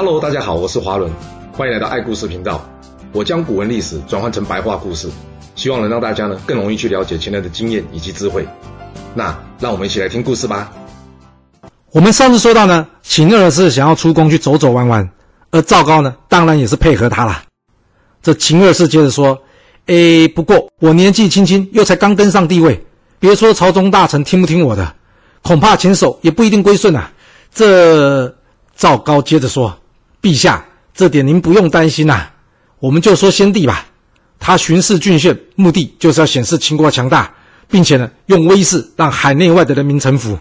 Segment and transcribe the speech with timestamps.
[0.00, 1.10] Hello，大家好，我是华伦，
[1.52, 2.64] 欢迎来到爱故事频道。
[3.12, 5.10] 我将古文历史转换成白话故事，
[5.56, 8.46] 希望能让大家呢更容易去了解前人的经验以及智慧。
[9.12, 10.70] 那让我们一起来听故事吧。
[11.90, 15.10] 我们上次说到呢，秦二世想要出宫去走走玩玩，
[15.50, 17.42] 而赵高呢，当然也是配合他啦。
[18.22, 19.36] 这秦二世接着说
[19.86, 22.80] ：“诶，不过我年纪轻轻，又才刚登上帝位，
[23.18, 24.94] 别说朝中大臣听不听我的，
[25.42, 27.10] 恐怕秦首也不一定归顺啊。”
[27.52, 28.32] 这
[28.76, 29.76] 赵高接着说
[30.20, 30.64] ：“陛下，
[30.94, 32.28] 这点您不用担心呐。
[32.78, 33.86] 我们就说先帝吧，
[34.38, 37.32] 他巡视郡县，目的就是要显示秦国强大，
[37.68, 40.38] 并且呢，用威势让海内外的人民臣服。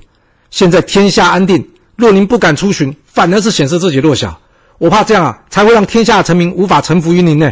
[0.49, 4.39] 现在天下安定，若您不敢出巡，反而是显示自己弱小。
[4.77, 7.51] 我怕这样啊，才会让天下臣民无法臣服于您呢。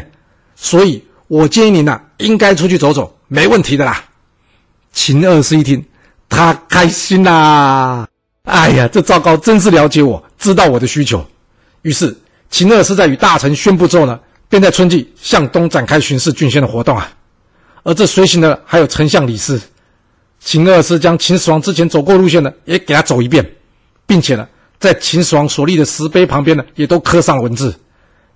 [0.55, 4.03] 所以，我建议您呐，应该出去走走，没问题的啦。”
[4.93, 5.84] 秦二世一听，
[6.29, 8.07] 他开心啦。
[8.43, 11.26] 哎呀，这赵高真是了解我，知道我的需求。
[11.85, 12.17] 于是
[12.49, 17.07] 秦二世在与大臣宣布之后呢，便在春季向东展开巡视郡县的活动啊。
[17.84, 19.62] 而这随行的还有丞相李斯。
[20.40, 23.48] 秦二世将秦始皇之前走过路线呢，也给他走一遍，
[24.07, 24.48] 并且呢，
[24.79, 27.79] 在秦始皇所立的石碑旁边呢，也都刻上文字。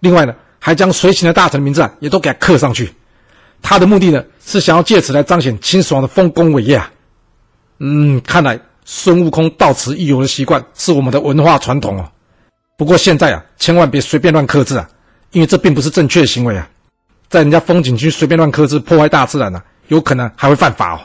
[0.01, 2.93] 另外呢，还将随行的大臣名字啊，也都给他刻上去。
[3.63, 6.91] 他的目的呢，是想要借此来彰显秦始皇的丰功伟业啊。
[7.79, 8.59] 嗯，看来。
[8.91, 12.11] 孙悟空到此一游的习惯是我们的文化传统哦。
[12.79, 14.89] 不过现在啊，千万别随便乱刻字啊，
[15.31, 16.65] 因为这并不是正确的行为啊。
[17.27, 21.01] 在人家风景区随便乱刻字，破坏大自然呢、啊，有可能还会犯法哦。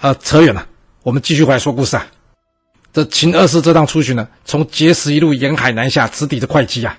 [0.00, 0.66] 呃，扯远了，
[1.04, 2.04] 我们继续回来说故事啊。
[2.92, 6.98] 这秦二世这趟出巡呢，从碣石一路沿海南下，直抵着会稽啊，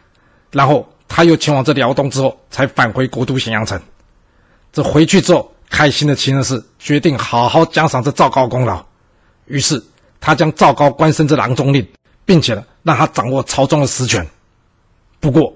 [0.54, 3.78] 然后他又前往这辽东之后，才返回国都咸阳城。
[4.72, 8.82] 这回去之后，开心的秦二世决定好好奖赏这赵高功劳。
[9.48, 9.84] 于是
[10.22, 11.86] 他将赵高官升至郎中令，
[12.26, 14.26] 并且呢，让他掌握朝中的实权。
[15.20, 15.54] 不过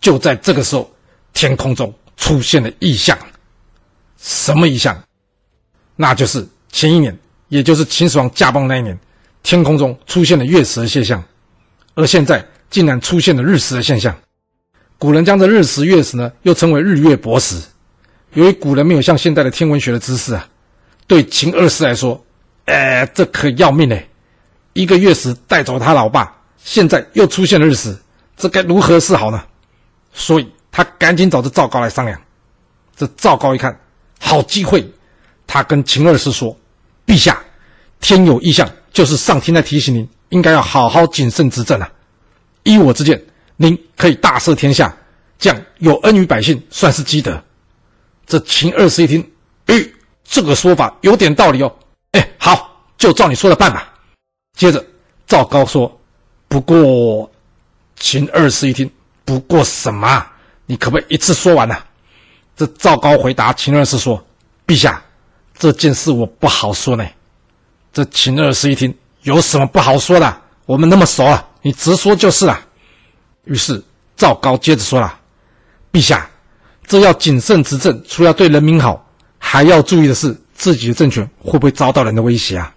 [0.00, 0.90] 就在这个时候，
[1.32, 3.18] 天空中出现了异象。
[4.18, 4.96] 什么异象？
[5.96, 7.16] 那就是前一年，
[7.48, 8.98] 也就是秦始皇驾崩那一年，
[9.42, 11.22] 天空中出现了月食的现象，
[11.94, 14.16] 而现在竟然出现了日食的现象。
[14.98, 17.60] 古人将这日食、月食呢，又称为日月薄食。
[18.32, 20.48] 由于古人没有像现在的天文学的知识啊，
[21.06, 22.24] 对秦二世来说。
[22.66, 24.08] 哎，这可要命嘞！
[24.74, 27.96] 一个月时带走他老爸，现在又出现了日食，
[28.36, 29.42] 这该如何是好呢？
[30.12, 32.20] 所以他赶紧找这赵高来商量。
[32.96, 33.76] 这赵高一看，
[34.20, 34.88] 好机会，
[35.46, 36.56] 他跟秦二世说
[37.06, 37.42] ：“陛下，
[38.00, 41.90] 天有异象，就是上天在提醒您，应该要好好谨慎执政啊！
[42.62, 43.20] 依我之见，
[43.56, 44.94] 您可以大赦天下，
[45.38, 47.42] 这样有恩于百姓，算是积德。”
[48.26, 49.32] 这秦二世一听，
[49.66, 49.92] 诶，
[50.24, 51.72] 这个说法有点道理哦。
[52.12, 53.93] 哎，好，就照你说的办吧。
[54.54, 54.84] 接着，
[55.26, 56.00] 赵高说
[56.48, 57.30] ：“不过，
[57.96, 58.90] 秦二世一听，
[59.24, 60.26] 不过什么？
[60.66, 61.76] 你可不可以一次说完呢、？”
[62.56, 64.24] 这赵高回答秦二世说
[64.66, 65.02] ：“陛下，
[65.58, 67.04] 这件事我不好说呢。”
[67.92, 70.42] 这秦二世一听，有什么不好说的？
[70.66, 72.60] 我们那么熟了，你直说就是了。
[73.44, 73.82] 于是
[74.16, 75.18] 赵高接着说了
[75.92, 76.30] ：“陛下，
[76.86, 79.04] 这要谨慎执政，除了对人民好，
[79.38, 82.72] 还要注意的是。”自己的政权会不会遭到人的威胁啊？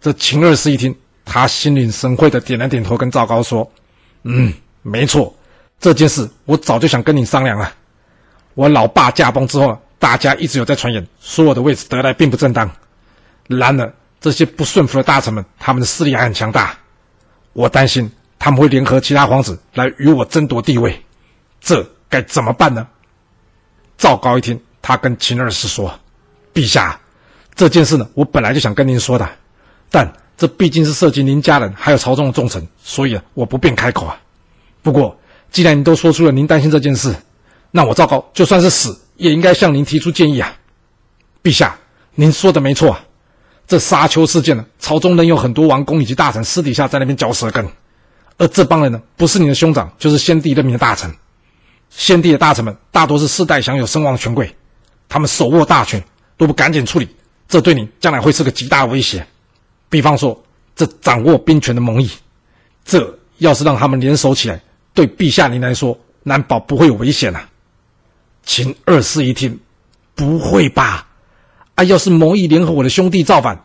[0.00, 0.94] 这秦二世一听，
[1.24, 3.68] 他心领神会的点了点头，跟赵高说
[4.22, 5.34] ：“嗯，没错，
[5.80, 7.72] 这件事我早就想跟你商量了。
[8.54, 12.70] 我老爸驾崩之后，大家一直有在传言，说我的位置得来并不正当。
[13.48, 16.76] 然而这些不顺服的大臣们，他们的势力还很强大，
[17.52, 21.00] 我担心他们会联合其他皇子来与我争夺地位，
[21.60, 22.86] 这该怎么办呢？”
[23.98, 25.92] 赵高一听，他跟秦二世说。
[26.54, 26.98] 陛下，
[27.54, 29.28] 这件事呢，我本来就想跟您说的，
[29.90, 34.18] 但这毕竟是涉及您家人还有朝中的重臣，所以啊，我不便开口啊。
[34.82, 35.18] 不过，
[35.50, 37.14] 既然您都说出了您担心这件事，
[37.70, 40.54] 那我赵高就算是死，也应该向您提出建议啊。
[41.42, 41.76] 陛下，
[42.14, 43.00] 您说的没错啊，
[43.66, 47.66] 这沙丘事件呢，朝中仍有很多王公以及大臣私底下在那边嚼舌根，
[48.36, 51.12] 而这帮人呢，不是你的兄长，就是先帝任命的大臣。
[51.90, 54.54] 先帝的大臣们大多是世代享有声望的权贵，
[55.08, 56.02] 他们手握大权。
[56.38, 57.08] 都不赶紧处理，
[57.48, 59.26] 这对你将来会是个极大的威胁。
[59.88, 60.40] 比方说，
[60.74, 62.10] 这掌握兵权的蒙毅，
[62.84, 64.60] 这要是让他们联手起来，
[64.94, 67.48] 对陛下您来说，难保不会有危险啊。
[68.44, 69.58] 秦二世一听，
[70.14, 71.06] 不会吧？
[71.74, 73.58] 啊，要是蒙毅联合我的兄弟造反，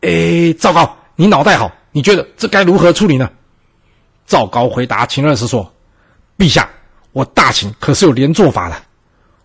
[0.00, 3.30] 哎，赵高，你脑袋好，你觉得这该如何处理呢？
[4.26, 5.72] 赵高回答秦二世说
[6.36, 6.68] ：“陛下，
[7.12, 8.76] 我大秦可是有连坐法的，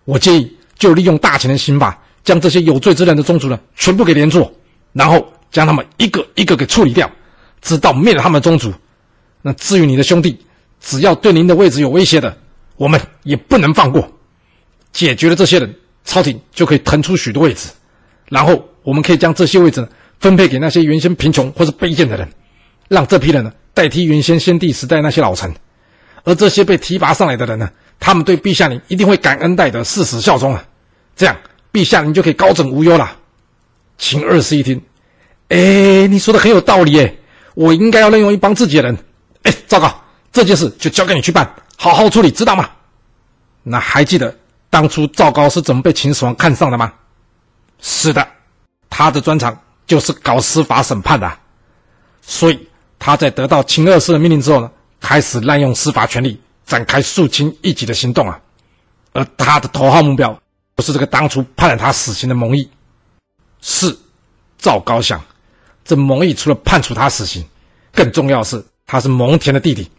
[0.06, 4.54] 我建议就利用大秦的刑法。”将这些有罪之人的宗族呢，全部给连坐，
[4.94, 7.09] 然后将他们一个一个给处理掉，
[7.62, 8.74] 直到灭了他们宗族。
[9.42, 10.39] 那至于你的兄弟，
[10.80, 12.36] 只要对您的位置有威胁的，
[12.77, 14.12] 我们也不能放过。
[14.92, 15.75] 解决了这些人，
[16.06, 17.69] 朝廷就可以腾出许多位置，
[18.30, 19.88] 然后我们可以将这些位置
[20.19, 22.27] 分配给那些原先贫穷或是卑贱的人，
[22.88, 25.53] 让这批人呢代替原先先帝时代那些老臣。
[26.24, 27.69] 而这些被提拔上来的人呢，
[28.00, 30.63] 他们对陛下您一定会感恩戴德，誓死效忠啊！
[31.15, 31.36] 这样，
[31.74, 33.18] 陛下您就可以高枕无忧了。
[33.98, 34.80] 秦二世一听，
[35.51, 37.13] 哎，你说的很有道理哎，
[37.56, 38.98] 我应该要任用一帮自己的人。
[39.44, 39.94] 哎，糟糕，
[40.31, 42.69] 这件事就交给你去办，好好处理，知道吗？
[43.62, 44.33] 那还记得
[44.69, 46.94] 当初赵高是怎么被秦始皇看上的吗？
[47.81, 48.25] 是的，
[48.89, 51.38] 他的专长就是搞司法审判的啊，
[52.21, 54.71] 所以他在得到秦二世的命令之后呢，
[55.01, 58.39] 开始滥用司法权力，展开肃清异己的行动啊。
[59.12, 60.39] 而他的头号目标
[60.75, 62.69] 不是这个当初判了他死刑的蒙毅。
[63.59, 63.98] 是，
[64.57, 65.21] 赵高想，
[65.83, 67.44] 这蒙毅除了判处他死刑，
[67.94, 69.89] 更重要的是他是蒙恬的弟弟，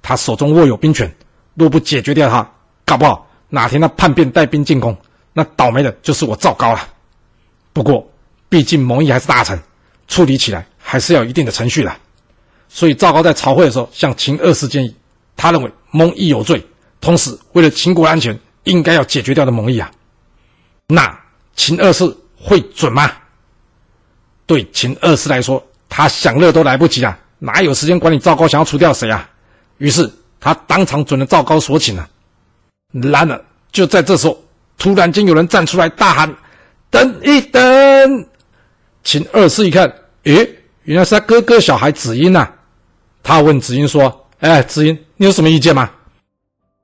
[0.00, 1.12] 他手中握有兵权，
[1.54, 2.48] 若不解决掉他，
[2.84, 4.96] 搞不好哪天他叛变带兵进攻，
[5.32, 6.88] 那倒霉的就是我赵高了。
[7.72, 8.06] 不过，
[8.48, 9.58] 毕竟蒙毅还是大臣，
[10.08, 11.96] 处理起来还是要有一定的程序的，
[12.68, 14.94] 所以赵高在朝会的时候向秦二世建议，
[15.36, 16.64] 他认为蒙毅有罪，
[17.00, 19.90] 同时为了秦国安全，应该要解决掉的蒙毅啊。
[20.86, 21.18] 那
[21.56, 22.16] 秦二世。
[22.44, 23.08] 会准吗？
[24.52, 29.26] 对秦二世来说，他享乐都来不及啊，哪有时间管你赵高想要除掉谁啊？
[29.78, 30.06] 于是
[30.38, 32.06] 他当场准了赵高所请了。
[32.92, 34.38] 然而就在这时候，
[34.76, 36.34] 突然间有人站出来大喊
[36.90, 38.26] ：“等一等！”
[39.02, 39.90] 秦二世一看，
[40.24, 40.46] 诶，
[40.82, 42.46] 原来是他哥哥小孩子婴呐。
[43.22, 45.90] 他问子婴说：“哎，子婴，你有什么意见吗？”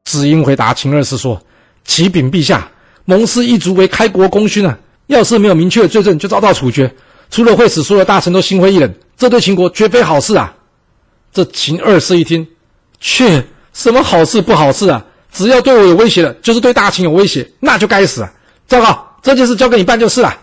[0.07, 1.39] 子婴回答秦二世说
[1.85, 2.67] ：“启禀陛下，
[3.05, 4.79] 蒙氏一族为开国功勋啊。”
[5.09, 6.95] 要是没有明确的罪证，就遭到处决，
[7.31, 10.55] 除了会使所有大臣都心灰意冷，这对秦国绝非好事啊！
[11.33, 12.47] 这秦二世一听，
[13.01, 15.05] 切，什么好事不好事啊？
[15.31, 18.33] 只要对我有威胁的，就是对大秦有威胁，那就该死啊！
[18.67, 20.35] 赵高，这件事交给你办就是了。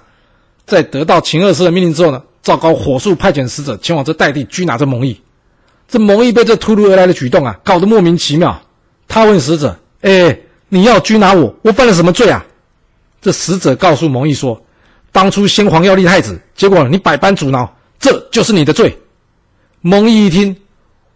[0.66, 5.20] 在得到秦二世的命令之后呢，赵高火速派遣使者前往这代地拘拿这蒙毅。
[5.88, 8.60] 这蒙毅被这突如而来的举动啊，搞得莫名其妙。
[9.08, 10.40] 他问使者：“哎，
[10.70, 12.44] 你要拘拿我，我犯了什么罪啊？”
[13.22, 14.60] 这使者告诉蒙毅说
[15.16, 19.00] ：“当初先皇要立太子，结果你百般阻挠，这就是你的罪。”
[19.80, 20.54] 蒙毅一听，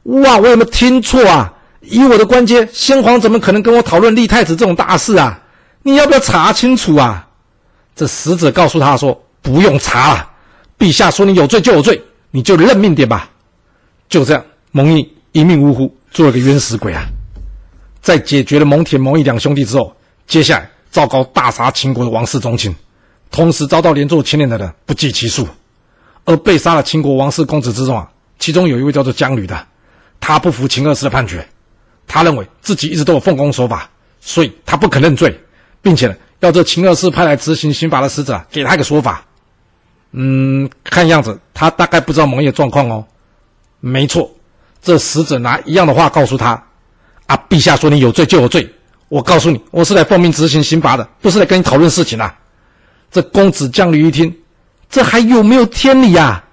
[0.04, 1.54] 哇，我有没有听错啊？
[1.82, 5.42] 以我的官阶，先皇怎么可能跟我讨论立太子这种大事啊？
[5.84, 7.28] 你要不要查清楚啊？
[7.94, 10.30] 这使者告诉他说：“不用查了，
[10.78, 12.02] 陛下说你有罪就有罪，
[12.32, 13.30] 你就认命点吧。”
[14.08, 14.42] 就这样，
[14.72, 17.04] 蒙毅一命呜呼，做了个冤死鬼啊！
[18.02, 19.94] 在解决了蒙恬、蒙毅两兄弟之后，
[20.26, 20.70] 接下来。
[20.92, 22.76] 赵高大杀秦国的王室宗亲，
[23.32, 25.48] 同时遭到连坐牵连的人不计其数。
[26.26, 29.66] 而被杀了秦国王室公子之中啊，其中有一位叫做姜吕的，
[30.20, 31.48] 他不服秦二世的判决，
[32.06, 33.90] 他认为自己一直都有奉公守法，
[34.22, 35.36] 所以他不肯认罪，
[35.82, 39.26] 并且呢，要这秦二世派来执行刑罚的使者，给他一个说法。
[40.12, 43.04] 嗯，看样子他大概不知道蒙毅的状况哦。
[43.80, 44.30] 没错，
[44.84, 46.64] 这使者拿一样的话告诉他：
[47.26, 48.72] 啊，陛下说你有罪就有罪。
[49.08, 52.32] 我告诉你，我是来奉命执行刑罚的，不是来跟你讨论事情的。
[53.12, 54.34] 这公子姜吕一听，
[54.90, 56.44] 这还有没有天理呀？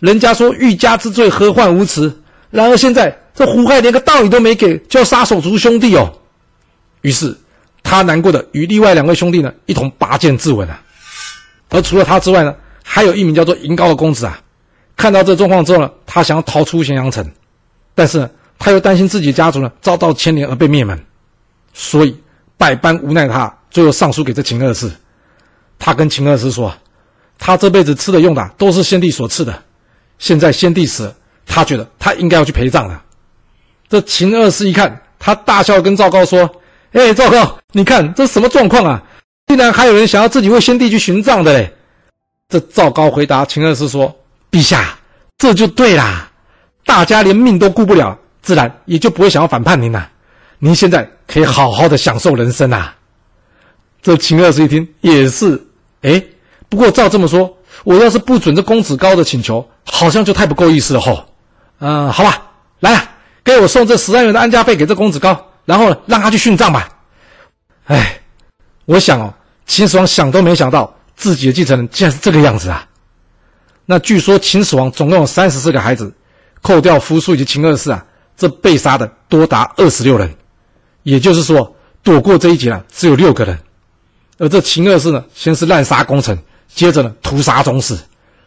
[0.00, 2.12] 人家说欲加之罪，何患无辞？
[2.50, 6.12] 然而现在这胡亥连个道理都没给，就要杀手足兄弟哦。
[7.02, 7.36] 于是
[7.82, 10.80] 他难过的与另外两位兄弟呢一同拔剑自刎了。
[11.70, 14.38] 而除了他之外呢，还有一名叫做嬴高的公子啊，
[14.96, 17.24] 看到这状况之后呢，他想要逃出咸阳城，
[17.94, 21.00] 但是呢，他又担心自己家族呢遭到牵连而被灭门。
[21.72, 22.14] 所以
[22.58, 24.90] 百般无奈，他最后上书给这秦二世。
[25.84, 26.72] 他跟秦二世说
[27.40, 29.60] ：“他这辈子吃的用的都是先帝所赐的，
[30.20, 33.02] 现在先帝死了，他觉得他应该要去陪葬了。”
[33.90, 36.48] 这秦二世一看，他大笑跟赵高说
[36.94, 39.02] ：“哎，赵高，你看这什么状况啊？
[39.48, 41.74] 竟然还有人想要自己为先帝去寻葬的嘞！”
[42.48, 44.14] 这赵高回答秦二世说
[44.52, 44.96] ：“陛下，
[45.36, 46.30] 这就对啦，
[46.84, 50.08] 大家连命都顾不了，自然也就不会想要反叛您了。”
[50.64, 52.94] 您现在可以好好的享受人生啊！
[54.00, 55.60] 这秦二世一听也是，
[56.02, 56.22] 哎，
[56.68, 61.24] 不过照这么说，我要是不准这公子高的请求，好像就太不够意思了吼。
[61.78, 62.42] 嗯、好吧，
[62.80, 63.10] 来啊，
[63.42, 66.88] 给我送这十万元的安家费给这公子高，然后呢，让他去殉葬吧。
[67.86, 68.20] 哎，
[68.84, 69.34] 我想哦，
[69.66, 72.86] 秦始皇想都没想到自己的继承人竟然是这个样子啊！
[73.84, 76.12] 那据说秦始皇总共有三十四个孩子，
[76.62, 78.04] 扣掉扶苏以及秦二世啊，
[78.36, 80.32] 这被杀的多达二十六人。
[81.02, 83.58] 也就是说，躲过这一劫啊，只有六个人。
[84.38, 86.36] 而这秦二世呢，先是滥杀功臣，
[86.68, 87.96] 接着呢屠杀宗室，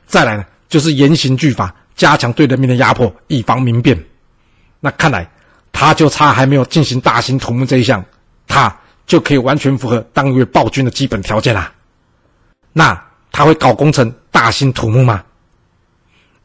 [0.06, 3.98] 再来呢就是严刑峻法，加强对人民的压迫，以防民变。
[4.80, 5.30] 那看来
[5.72, 8.04] 他就差还没有进行大兴土木这一项，
[8.48, 8.76] 他
[9.06, 11.72] 就可以完全符合当月暴君的基本条件啦。
[12.74, 13.02] 那
[13.32, 15.24] 他会搞工程大兴土木吗？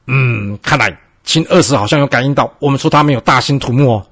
[0.07, 4.07] 嗯，看来秦二世好像有感应到我们说他没有大兴土木哦，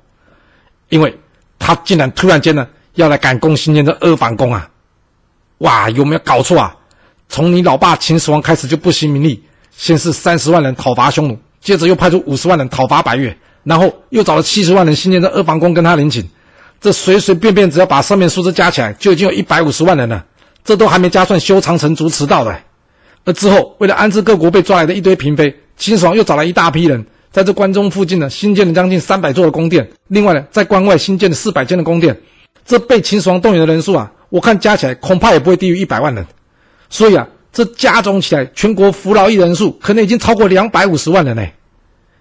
[0.88, 1.16] 因为
[1.58, 4.68] 他竟然突然间呢要来赶工兴建这阿房宫啊！
[5.58, 6.74] 哇，有没有搞错啊？
[7.28, 9.42] 从你老爸秦始皇开始就不惜名利，
[9.76, 16.28] 先是三十万人讨伐匈奴，接着又派出五十万人讨伐百越，然后又找了七十万人新建的阿房宫跟他领情。
[16.80, 20.24] 这随随便便只要把上面数字加起来，就已经有一百五十万人了。
[20.64, 22.56] 这都还没加算修长城、筑驰道的。
[23.24, 29.90] 而之后，为了安置各国被抓来的一堆嫔妃，秦始皇又找来一大批人，在这关中附近呢，新建了将近三百座的宫殿。
[30.06, 32.16] 另外呢，在关外新建了四百间的宫殿。
[32.64, 36.26] 这被秦始皇动员的人数啊，我看加起来恐怕也不会低于一百万人。
[36.90, 41.46] 所以啊，这加总起来，全国服劳役人数可能已经超过两百五十万人呢。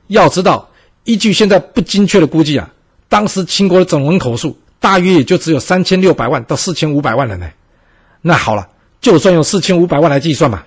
[0.07, 0.69] 要知道，
[1.03, 2.69] 依据现在不精确的估计啊。
[3.09, 7.47] 当时秦国的总人口数大约也就只有三千六百万到四千五百万人呢。
[8.21, 8.67] 那好了，
[8.99, 10.65] 就算用四千五百万来计算吧，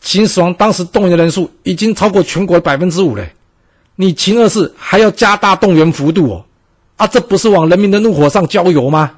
[0.00, 3.26] 秦始皇当时动员的人数已经超过全国百分之五了。
[3.96, 6.44] 你秦二世还要加大动员幅度哦？
[6.96, 9.10] 啊，这不是往人民的怒火上浇油吗？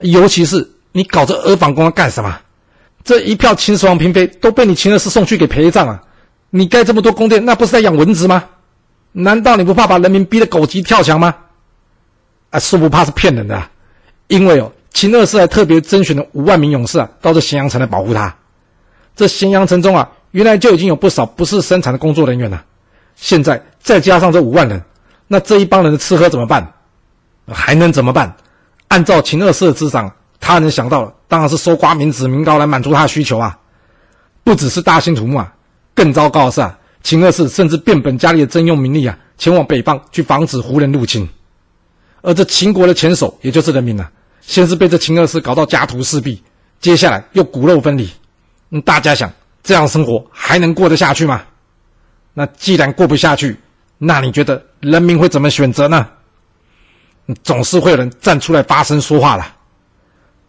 [0.00, 2.38] 尤其是你搞这阿房宫要干什么？
[3.04, 6.02] 这一票秦始皇嫔妃都被你秦二世送去给陪葬啊！
[6.50, 8.44] 你盖这么多宫殿，那不是在养蚊子吗？
[9.12, 11.34] 难道你不怕把人民逼得狗急跳墙吗？
[12.50, 13.70] 啊，说不怕是骗人的，啊，
[14.26, 18.34] 因为哦，秦二世还特别征选了五万名勇士啊，到这咸阳城来保护他。
[19.16, 22.64] 这咸阳城中啊，原来就已经有不少不是生产的工作人员了，
[23.16, 24.82] 现在再加上这五万人，
[25.28, 26.72] 那这一帮人的吃喝怎么办？
[27.48, 28.36] 还能怎么办？
[28.88, 33.56] 按照秦二世的智商，他能想到的当然是搜刮民脂民膏来满足他的需求啊。
[34.42, 35.52] 不只是大兴土木啊，
[35.94, 41.28] 更糟糕的是啊，秦二世甚至变本加厉的征用民力啊，前往北方去防止胡人入侵。
[42.22, 46.42] 而这秦国的前手，也就是人民、啊，先是被这秦二世搞到家徒四壁，
[46.80, 48.10] 接下来又骨肉分离。
[48.84, 49.30] 大家想，
[49.62, 51.42] 这样生活还能过得下去吗？
[52.32, 53.56] 那既然过不下去，
[53.98, 56.08] 那你觉得人民会怎么选择呢？
[57.44, 59.46] 总是会有人站出来发声说话了。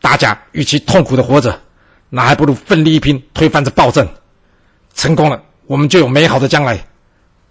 [0.01, 1.61] 大家与其痛苦的活着，
[2.09, 4.05] 那还不如奋力一拼，推翻这暴政。
[4.93, 6.75] 成功了，我们就有美好的将来；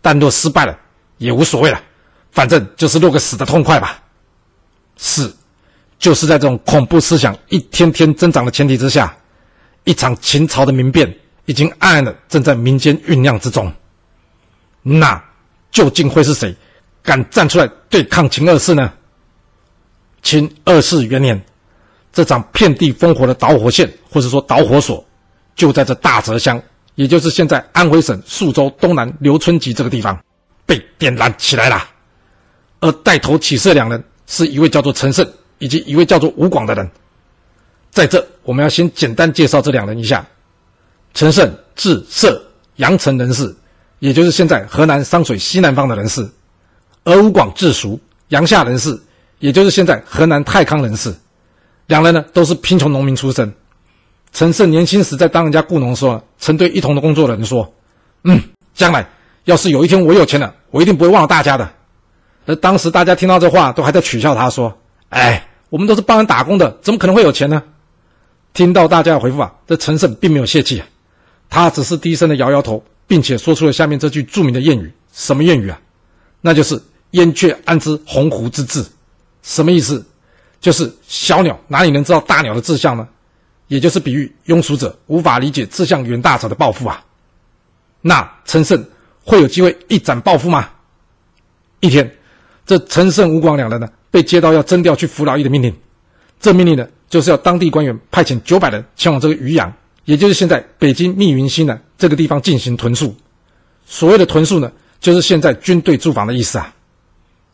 [0.02, 0.78] 但若失败了，
[1.16, 1.80] 也无所谓了，
[2.32, 4.02] 反正就是落个死的痛快吧。
[4.98, 5.32] 是，
[5.98, 9.16] 就是在这种恐怖思想一天天增长的前提之下，
[9.84, 11.10] 一场秦朝的民变
[11.46, 13.72] 已经暗暗的正在民间酝酿之中。
[14.82, 15.22] 那
[15.70, 16.54] 究竟会是谁
[17.02, 18.92] 敢站出来对抗秦二世呢？
[20.22, 21.42] 秦二世元年，
[22.12, 25.04] 这场遍地烽火的导火线，或者说导火索，
[25.54, 26.60] 就在这大泽乡，
[26.94, 30.18] 也就是现在安徽省宿州东南刘村集这个地方，
[30.66, 31.82] 被点燃起来了。
[32.80, 34.02] 而带头起事两人。
[34.32, 36.88] 是一位叫做陈胜，以及一位叫做吴广的人。
[37.90, 40.24] 在这，我们要先简单介绍这两人一下。
[41.14, 42.40] 陈胜字涉，
[42.76, 43.52] 阳城人士，
[43.98, 46.22] 也就是现在河南商水西南方的人士；
[47.02, 47.98] 而吴广字叔，
[48.28, 48.96] 阳夏人士，
[49.40, 51.12] 也就是现在河南太康人士。
[51.90, 53.52] 两人呢，都是贫穷农民出身。
[54.32, 57.68] 陈胜年轻时在当人家雇农时候，曾对一同的工作的人说
[58.22, 58.40] ：“嗯，
[58.72, 59.04] 将来
[59.42, 61.68] 要是有一天我有钱了，我一定不会忘了大家的。”
[62.46, 64.72] 而当时大家听到这话，都还在取笑他，说
[65.10, 67.60] ：“哎，我们都是帮人打工的，怎么可能会有钱呢？”
[68.54, 70.86] 听到大家的回复啊，这陈胜并没有泄气啊，
[71.48, 75.80] 他只是低声的摇摇头，并且说出了下面这句著名的谚语：“什么谚语啊？
[76.40, 76.80] 那就是
[77.10, 78.84] ‘燕雀安知鸿鹄之志’，
[79.42, 80.06] 什么意思？
[80.60, 83.08] 就是小鸟哪里能知道大鸟的志向呢？
[83.68, 87.02] 也就是比喻庸俗者无法理解志向远大者的抱负啊。
[88.00, 88.84] 那陈胜
[89.24, 90.68] 会有机会一展抱负吗？
[91.80, 92.10] 一天。
[92.66, 95.74] 这陈胜、吴广两人呢，被接到要征调去服劳役的命令。
[96.38, 99.72] 这命令呢，就是要当地官员派遣九百人前往这个渔阳，
[100.04, 103.12] 也就是现在北京密云西南这个地方进行屯宿。
[103.86, 106.72] 所谓的屯宿呢，就是现在军队驻防的意思啊。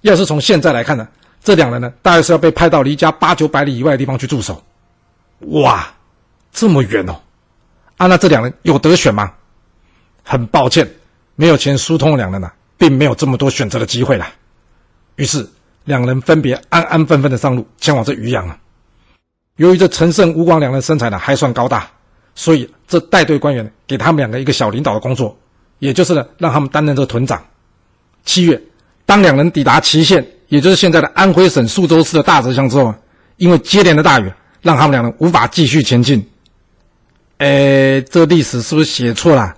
[0.02, 1.08] 要是从现在来看呢，
[1.47, 4.61] 这两人呢，大概是要被派到离家八九百里以外的地方去驻守。
[5.53, 5.87] 哇，
[6.50, 7.15] 这么远哦！
[7.99, 9.33] 啊，那这两人有得选吗？
[10.25, 10.85] 很抱歉，
[11.37, 14.29] 没有钱疏通的两人呢，并没有这么多选择的机会啦。
[15.15, 15.49] 于是，
[15.85, 18.59] 两人分别安安分分的上路，前往这渔阳啊。
[19.55, 21.88] 由于这陈胜、吴广两人身材呢还算高大，
[22.35, 25.38] 所以这带队官员给他们两个一个小领导的工作，
[25.79, 27.41] 也就是呢让他们担任这个屯长。
[28.25, 28.61] 七月，
[29.05, 32.95] 当两人抵达祁县，也就是现在的安徽省宿州市的大泽乡之后，
[33.37, 36.25] 因为接连的大雨，让他们两人无法继续前进。
[37.38, 39.55] 哎，这历史是不是写错了？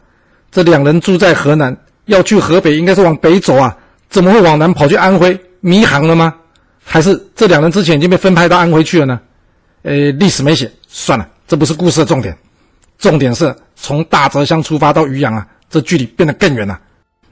[0.51, 1.77] 这两人住在河南，
[2.07, 3.77] 要去河北，应该是往北走啊，
[4.09, 5.39] 怎么会往南跑去安徽？
[5.61, 6.35] 迷航了吗？
[6.83, 9.21] 还是这两人之前已经被分派到安徽去了呢？
[9.83, 12.37] 呃，历史没写，算了，这不是故事的重点。
[12.99, 16.81] 重点是从大泽乡出发到渔阳啊，这距离变得更远了。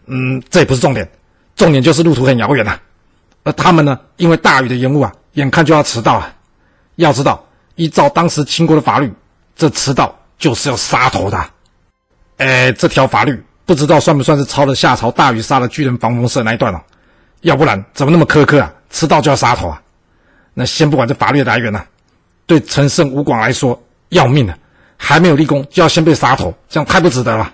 [0.07, 1.09] 嗯，这也不是重点，
[1.57, 2.81] 重点就是路途很遥远啊。
[3.47, 6.35] 而他们呢，因为大雨的延误啊，眼看就要迟到啊。
[6.97, 9.13] 要知道，依照当时秦国的法律，
[9.55, 11.39] 这迟到就是要杀头的。
[12.39, 16.81] 哎，这条法律不知道算不算是抄了夏朝大禹杀了巨人防风社那一段哦？
[17.43, 18.73] 要不然怎么那么苛刻啊？
[18.91, 19.81] 迟到就要杀头啊？
[20.53, 21.81] 那先不管这法律的来源呢、
[22.47, 24.59] 对陈胜、吴广来说要命了。
[24.97, 27.53] 还没有立功就要先被杀头，这样太不值得了。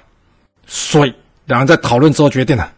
[0.67, 2.73] 所以两人在讨论之后决定了，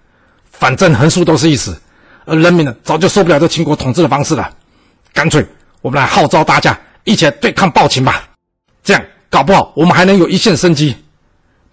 [0.50, 1.78] 反正横竖都是一死，
[2.25, 4.54] 而人民呢早就受不了这秦国统治的方式了，
[5.12, 5.47] 干脆
[5.81, 8.28] 我们来号召大家一起来对抗暴秦吧。
[8.83, 10.97] 这样搞不好我们还能有一线生机。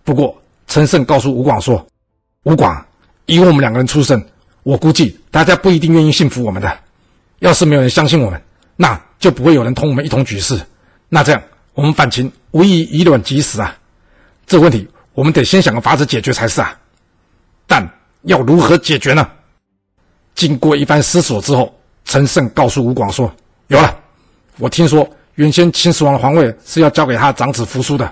[0.04, 1.86] 不过陈胜告诉吴广说
[2.44, 2.86] ：“吴广，
[3.26, 4.26] 以我们两个人出身，
[4.64, 6.80] 我估计大家不一定愿意信服我们的。
[7.40, 8.42] 要是没有人相信我们，
[8.76, 10.60] 那就不会有人同我们一同举事。
[11.10, 11.42] 那这样。”
[11.74, 13.78] 我们反秦无异以卵击石啊！
[14.46, 16.78] 这个问题我们得先想个法子解决才是啊！
[17.66, 17.90] 但
[18.24, 19.26] 要如何解决呢？
[20.42, 21.72] 经过一番思索之后，
[22.04, 23.32] 陈胜告诉吴广说
[23.70, 23.96] ：“有了，
[24.58, 28.12] 我听说原先秦始皇的皇位是要交给他长子扶苏的，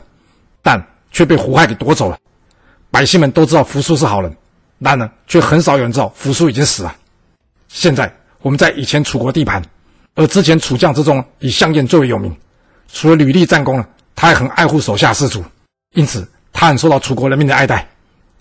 [0.62, 0.80] 但
[1.12, 2.16] 却被胡亥给夺走了。
[2.92, 4.32] 百姓们都知道扶苏是好人，
[4.84, 6.96] 但呢，却很少有人知道扶苏已经死了。
[7.68, 9.64] 现在我们在以前楚国地盘，
[10.14, 12.38] 而之前楚将之中以项燕最为有名。”
[12.94, 15.44] 除了屡立战功了，他还很爱护手下士卒，
[15.96, 17.90] 因此他很受到楚国人民的爱戴。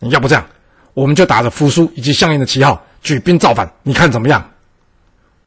[0.00, 0.46] 要不这样，
[0.92, 4.44] 我们就打着扶苏以及项燕的旗号举兵造反，你看怎么样？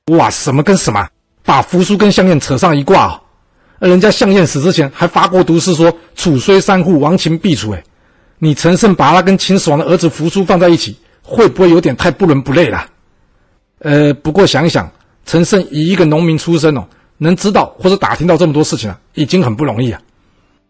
[0.08, 1.08] 哇，什么跟什么，
[1.44, 3.22] 把扶苏跟项燕扯上一挂哦！
[3.80, 7.72] 而人家项燕死之前还发过毒誓说“楚虽三户，亡秦必楚”。
[7.74, 7.84] 哎，
[8.40, 12.86] 你陈胜把他跟秦始皇的儿子扶苏放在一起，会不会有点太不伦不类了？
[13.80, 14.92] 呃，不过想想，
[15.26, 16.86] 陈胜以一个农民出身哦。
[17.18, 20.02] 能知道或者打听到这么多事情啊，已经很不容易啊。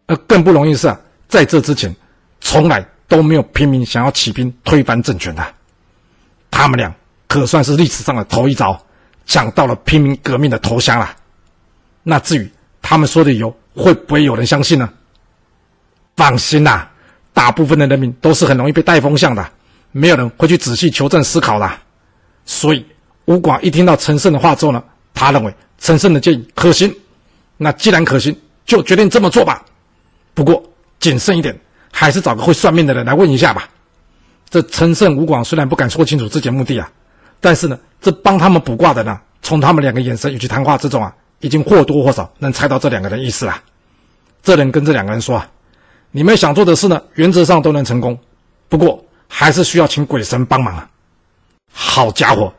[0.07, 1.95] 呃更不容易是啊，在这之前，
[2.41, 5.41] 从来都没有平民想要起兵推翻政权的。
[6.51, 6.93] 他们俩
[7.27, 8.79] 可算是历史上的头一遭，
[9.25, 11.09] 抢到了平民革命的头香了。
[12.03, 14.87] 那至于他们说的理由，会不会有人相信呢？
[16.15, 16.87] 放心呐，
[17.33, 19.49] 大部分的人民都是很容易被带风向的，
[19.91, 21.71] 没有人会去仔细求证思考的。
[22.45, 22.85] 所以
[23.25, 24.83] 吴广一听到陈胜的话之后呢，
[25.13, 25.51] 他认为。
[25.83, 26.95] 陈胜的建议可行，
[27.57, 29.65] 那既然可行，就决定这么做吧。
[30.35, 30.63] 不过
[30.99, 31.59] 谨慎一点，
[31.91, 33.67] 还是找个会算命的人来问一下吧。
[34.51, 36.91] 这陈胜、吴广虽然不敢说清楚自己的目的啊，
[37.39, 43.55] 但是呢，这帮他们卜卦的呢，从他们两个眼神以及谈话之中啊，已经或多或少能猜到这两个人意思了。
[44.43, 45.49] 这人跟这两个人说啊
[46.11, 48.19] ：“你们想做的事呢，原则上都能成功，
[48.67, 50.89] 不过还是需要请鬼神帮忙啊。”
[51.73, 52.53] 好家伙！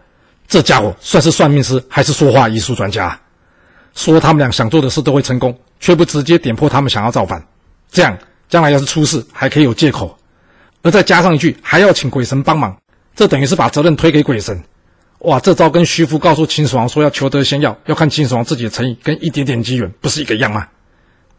[0.49, 3.21] 这家伙算是算命师还是说话艺术专家？
[3.95, 7.47] 说他们俩想做的事都会成功，却不直接点破他们想要造反，
[7.91, 8.17] 这样
[8.49, 10.17] 将来要是出事还可以有借口。
[10.83, 12.77] 而再加上一句还要请鬼神帮忙，
[13.15, 14.63] 这等于是把责任推给鬼神。
[15.21, 20.67] 哇，这招跟徐福告诉秦始皇说要求得仙药，要看秦始皇自己的诚意跟一点点机缘，不是一个样吗？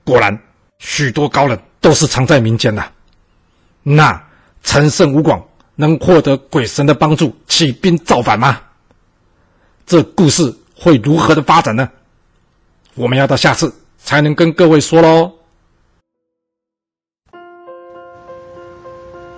[0.06, 0.40] 果然，
[0.80, 2.84] 许多高人都是藏在民间的。
[3.84, 4.24] 那
[4.64, 5.44] 陈胜吴广
[5.76, 8.62] 能获得鬼神的帮助，起兵造反吗？
[9.86, 11.90] 这故事会如何的发展呢？
[12.96, 15.34] 我们要到下次才能跟各位说喽。